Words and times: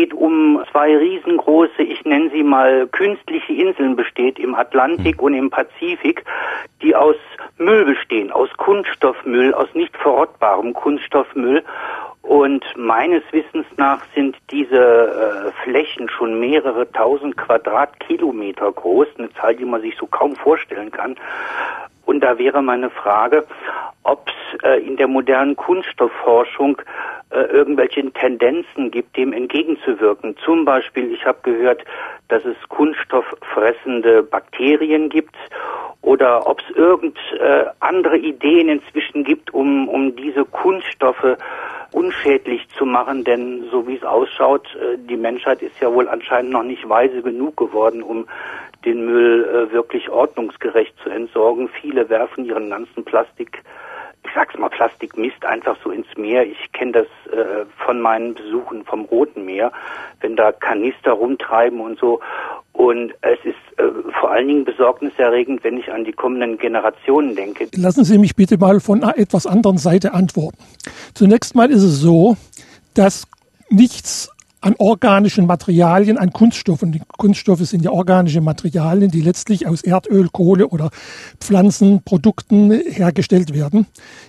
geht 0.00 0.14
um 0.14 0.62
zwei 0.72 0.96
riesengroße, 0.96 1.82
ich 1.82 2.02
nenne 2.06 2.30
sie 2.30 2.42
mal 2.42 2.86
künstliche 2.86 3.52
Inseln 3.52 3.96
besteht 3.96 4.38
im 4.38 4.54
Atlantik 4.54 5.18
mhm. 5.18 5.24
und 5.24 5.34
im 5.34 5.50
Pazifik, 5.50 6.24
die 6.80 6.96
aus 6.96 7.16
Müll 7.58 7.84
bestehen, 7.84 8.32
aus 8.32 8.48
Kunststoffmüll, 8.56 9.52
aus 9.52 9.68
nicht 9.74 9.94
verrottbarem 9.98 10.72
Kunststoffmüll. 10.72 11.62
Und 12.22 12.64
meines 12.76 13.22
Wissens 13.30 13.66
nach 13.76 14.00
sind 14.14 14.38
diese 14.50 14.78
äh, 14.78 15.64
Flächen 15.64 16.08
schon 16.08 16.40
mehrere 16.40 16.90
tausend 16.92 17.36
Quadratkilometer 17.36 18.72
groß, 18.72 19.08
eine 19.18 19.30
Zahl, 19.34 19.54
die 19.56 19.66
man 19.66 19.82
sich 19.82 19.96
so 19.98 20.06
kaum 20.06 20.34
vorstellen 20.34 20.90
kann. 20.90 21.16
Und 22.06 22.20
da 22.20 22.38
wäre 22.38 22.62
meine 22.62 22.88
Frage, 22.88 23.46
ob 24.02 24.28
es 24.28 24.62
äh, 24.62 24.80
in 24.80 24.96
der 24.96 25.08
modernen 25.08 25.56
Kunststoffforschung 25.56 26.80
äh, 27.30 27.42
irgendwelche 27.42 28.10
Tendenzen 28.12 28.90
gibt, 28.90 29.16
dem 29.16 29.32
entgegenzuwirken. 29.32 30.36
Zum 30.44 30.64
Beispiel, 30.64 31.12
ich 31.12 31.24
habe 31.24 31.38
gehört, 31.42 31.84
dass 32.28 32.44
es 32.44 32.56
kunststofffressende 32.68 34.22
Bakterien 34.22 35.08
gibt 35.08 35.36
oder 36.02 36.46
ob 36.46 36.60
es 36.60 36.76
irgend 36.76 37.16
äh, 37.38 37.66
andere 37.80 38.16
Ideen 38.16 38.68
inzwischen 38.68 39.24
gibt, 39.24 39.52
um, 39.52 39.88
um 39.88 40.16
diese 40.16 40.44
Kunststoffe 40.44 41.36
unschädlich 41.92 42.68
zu 42.76 42.86
machen, 42.86 43.24
denn 43.24 43.64
so 43.70 43.86
wie 43.86 43.96
es 43.96 44.04
ausschaut, 44.04 44.66
äh, 44.76 44.96
die 44.98 45.16
Menschheit 45.16 45.62
ist 45.62 45.78
ja 45.80 45.92
wohl 45.92 46.08
anscheinend 46.08 46.52
noch 46.52 46.62
nicht 46.62 46.88
weise 46.88 47.22
genug 47.22 47.56
geworden, 47.56 48.02
um 48.02 48.26
den 48.84 49.04
Müll 49.04 49.44
äh, 49.44 49.72
wirklich 49.72 50.08
ordnungsgerecht 50.08 50.94
zu 51.02 51.10
entsorgen. 51.10 51.68
Viele 51.68 52.08
werfen 52.08 52.44
ihren 52.44 52.70
ganzen 52.70 53.04
Plastik 53.04 53.62
ich 54.24 54.30
sag's 54.34 54.56
mal, 54.58 54.68
Plastikmist 54.68 55.44
einfach 55.44 55.76
so 55.82 55.90
ins 55.90 56.06
Meer. 56.16 56.46
Ich 56.46 56.72
kenne 56.72 56.92
das 56.92 57.06
äh, 57.32 57.64
von 57.84 58.00
meinen 58.00 58.34
Besuchen 58.34 58.84
vom 58.84 59.04
Roten 59.06 59.44
Meer, 59.44 59.72
wenn 60.20 60.36
da 60.36 60.52
Kanister 60.52 61.12
rumtreiben 61.12 61.80
und 61.80 61.98
so. 61.98 62.20
Und 62.72 63.14
es 63.22 63.38
ist 63.44 63.78
allen 64.40 64.48
Dingen 64.48 64.64
besorgniserregend, 64.64 65.62
wenn 65.64 65.76
ich 65.76 65.92
an 65.92 66.04
die 66.04 66.12
kommenden 66.12 66.56
Generationen 66.58 67.36
denke. 67.36 67.68
Lassen 67.74 68.04
Sie 68.04 68.18
mich 68.18 68.34
bitte 68.34 68.56
mal 68.56 68.80
von 68.80 69.02
einer 69.02 69.18
etwas 69.18 69.46
anderen 69.46 69.76
Seite 69.76 70.14
antworten. 70.14 70.58
Zunächst 71.14 71.54
mal 71.54 71.70
ist 71.70 71.82
es 71.82 72.00
so, 72.00 72.36
dass 72.94 73.26
nichts 73.68 74.30
an 74.62 74.74
organischen 74.78 75.46
Materialien, 75.46 76.18
an 76.18 76.32
Kunststoffen. 76.32 76.92
Die 76.92 77.02
Kunststoffe 77.18 77.60
sind 77.60 77.82
ja 77.82 77.90
organische 77.90 78.40
Materialien, 78.40 79.10
die 79.10 79.20
letztlich 79.20 79.66
aus 79.66 79.82
Erdöl, 79.82 80.28
Kohle 80.30 80.68
oder 80.68 80.90
Pflanzenprodukten 81.40 82.70
hergestellt 82.70 83.54
werden. 83.54 83.86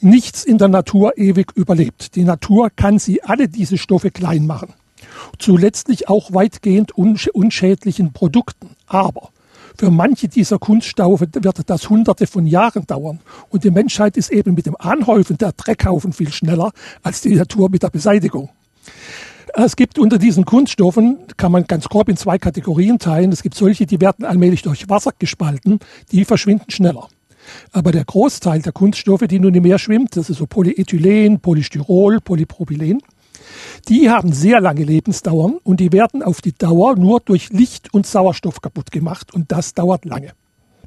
Nichts 0.00 0.44
in 0.44 0.58
der 0.58 0.68
Natur 0.68 1.16
ewig 1.16 1.52
überlebt. 1.54 2.14
Die 2.14 2.24
Natur 2.24 2.70
kann 2.74 2.98
sie 2.98 3.22
alle 3.22 3.48
diese 3.48 3.78
Stoffe 3.78 4.10
klein 4.10 4.46
machen. 4.46 4.74
Zu 5.38 5.56
letztlich 5.56 6.08
auch 6.08 6.32
weitgehend 6.32 6.92
unschädlichen 6.92 8.12
Produkten. 8.12 8.70
Aber 8.86 9.30
für 9.76 9.90
manche 9.90 10.28
dieser 10.28 10.58
Kunststoffe 10.58 11.20
wird 11.20 11.70
das 11.70 11.90
hunderte 11.90 12.26
von 12.26 12.46
Jahren 12.46 12.86
dauern. 12.86 13.20
Und 13.50 13.64
die 13.64 13.70
Menschheit 13.70 14.16
ist 14.16 14.30
eben 14.30 14.54
mit 14.54 14.66
dem 14.66 14.76
Anhäufen 14.78 15.36
der 15.38 15.52
Dreckhaufen 15.52 16.12
viel 16.12 16.32
schneller 16.32 16.72
als 17.02 17.20
die 17.22 17.34
Natur 17.34 17.70
mit 17.70 17.82
der 17.82 17.90
Beseitigung. 17.90 18.50
Es 19.56 19.76
gibt 19.76 19.98
unter 19.98 20.18
diesen 20.18 20.44
Kunststoffen, 20.44 21.18
kann 21.36 21.52
man 21.52 21.64
ganz 21.64 21.88
grob 21.88 22.08
in 22.08 22.16
zwei 22.16 22.38
Kategorien 22.38 22.98
teilen. 22.98 23.30
Es 23.30 23.42
gibt 23.42 23.54
solche, 23.54 23.86
die 23.86 24.00
werden 24.00 24.24
allmählich 24.24 24.62
durch 24.62 24.88
Wasser 24.88 25.12
gespalten, 25.16 25.78
die 26.10 26.24
verschwinden 26.24 26.70
schneller. 26.70 27.08
Aber 27.72 27.92
der 27.92 28.04
Großteil 28.04 28.62
der 28.62 28.72
Kunststoffe, 28.72 29.26
die 29.28 29.38
nun 29.38 29.54
im 29.54 29.62
Meer 29.62 29.78
schwimmt, 29.78 30.16
das 30.16 30.30
ist 30.30 30.38
so 30.38 30.46
Polyethylen, 30.46 31.40
Polystyrol, 31.40 32.20
Polypropylen, 32.20 33.00
die 33.88 34.10
haben 34.10 34.32
sehr 34.32 34.60
lange 34.60 34.84
Lebensdauern 34.84 35.58
und 35.62 35.80
die 35.80 35.92
werden 35.92 36.22
auf 36.22 36.40
die 36.40 36.52
Dauer 36.52 36.96
nur 36.96 37.20
durch 37.20 37.50
Licht 37.50 37.92
und 37.92 38.06
Sauerstoff 38.06 38.60
kaputt 38.60 38.90
gemacht 38.90 39.34
und 39.34 39.52
das 39.52 39.74
dauert 39.74 40.04
lange. 40.04 40.32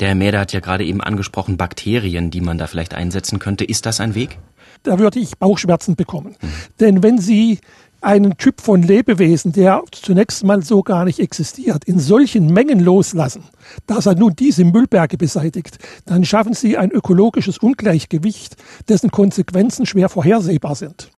Der 0.00 0.08
Herr 0.08 0.14
Mäder 0.14 0.40
hat 0.40 0.52
ja 0.52 0.60
gerade 0.60 0.84
eben 0.84 1.00
angesprochen 1.00 1.56
Bakterien, 1.56 2.30
die 2.30 2.42
man 2.42 2.58
da 2.58 2.66
vielleicht 2.66 2.94
einsetzen 2.94 3.38
könnte. 3.38 3.64
Ist 3.64 3.86
das 3.86 4.00
ein 4.00 4.14
Weg? 4.14 4.38
Da 4.82 4.98
würde 4.98 5.18
ich 5.18 5.38
Bauchschmerzen 5.38 5.96
bekommen. 5.96 6.36
Mhm. 6.40 6.48
Denn 6.80 7.02
wenn 7.02 7.18
Sie 7.18 7.60
einen 8.00 8.36
Typ 8.36 8.60
von 8.60 8.82
Lebewesen, 8.82 9.52
der 9.52 9.82
zunächst 9.90 10.44
mal 10.44 10.62
so 10.62 10.82
gar 10.82 11.04
nicht 11.04 11.18
existiert, 11.18 11.84
in 11.84 11.98
solchen 11.98 12.52
Mengen 12.52 12.80
loslassen, 12.80 13.44
dass 13.86 14.06
er 14.06 14.14
nun 14.14 14.34
diese 14.36 14.64
Müllberge 14.64 15.16
beseitigt, 15.16 15.78
dann 16.04 16.24
schaffen 16.24 16.54
sie 16.54 16.76
ein 16.76 16.90
ökologisches 16.90 17.58
Ungleichgewicht, 17.58 18.56
dessen 18.88 19.10
Konsequenzen 19.10 19.86
schwer 19.86 20.08
vorhersehbar 20.08 20.74
sind. 20.74 21.10